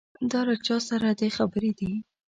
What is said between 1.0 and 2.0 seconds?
دې خبرې دي.